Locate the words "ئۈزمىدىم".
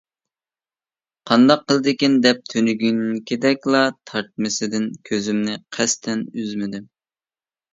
6.33-6.91